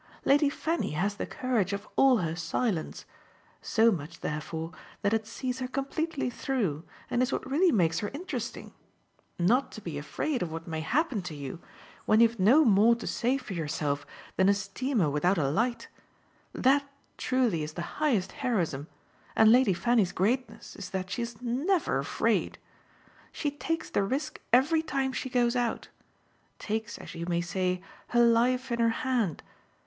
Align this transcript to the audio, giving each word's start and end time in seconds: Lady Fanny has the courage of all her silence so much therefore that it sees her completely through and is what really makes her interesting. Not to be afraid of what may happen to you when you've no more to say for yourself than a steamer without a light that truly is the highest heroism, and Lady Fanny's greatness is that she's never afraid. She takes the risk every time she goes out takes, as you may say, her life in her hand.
Lady 0.25 0.49
Fanny 0.49 0.93
has 0.93 1.13
the 1.13 1.27
courage 1.27 1.73
of 1.73 1.87
all 1.95 2.17
her 2.17 2.35
silence 2.35 3.05
so 3.61 3.91
much 3.91 4.21
therefore 4.21 4.71
that 5.03 5.13
it 5.13 5.27
sees 5.27 5.59
her 5.59 5.67
completely 5.67 6.27
through 6.27 6.83
and 7.11 7.21
is 7.21 7.31
what 7.31 7.47
really 7.47 7.71
makes 7.71 7.99
her 7.99 8.09
interesting. 8.11 8.73
Not 9.37 9.71
to 9.73 9.79
be 9.81 9.99
afraid 9.99 10.41
of 10.41 10.51
what 10.51 10.65
may 10.67 10.79
happen 10.79 11.21
to 11.21 11.35
you 11.35 11.59
when 12.07 12.19
you've 12.19 12.39
no 12.39 12.65
more 12.65 12.95
to 12.95 13.05
say 13.05 13.37
for 13.37 13.53
yourself 13.53 14.03
than 14.37 14.49
a 14.49 14.55
steamer 14.55 15.07
without 15.07 15.37
a 15.37 15.47
light 15.51 15.87
that 16.51 16.83
truly 17.17 17.61
is 17.61 17.73
the 17.73 17.83
highest 18.01 18.31
heroism, 18.31 18.87
and 19.35 19.51
Lady 19.51 19.71
Fanny's 19.75 20.13
greatness 20.13 20.75
is 20.75 20.89
that 20.89 21.11
she's 21.11 21.39
never 21.43 21.99
afraid. 21.99 22.57
She 23.31 23.51
takes 23.51 23.91
the 23.91 24.01
risk 24.01 24.41
every 24.51 24.81
time 24.81 25.13
she 25.13 25.29
goes 25.29 25.55
out 25.55 25.89
takes, 26.57 26.97
as 26.97 27.13
you 27.13 27.27
may 27.27 27.41
say, 27.41 27.83
her 28.07 28.25
life 28.25 28.71
in 28.71 28.79
her 28.79 28.89
hand. 29.05 29.43